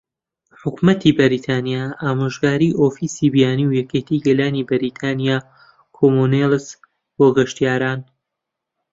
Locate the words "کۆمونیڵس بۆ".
5.97-7.27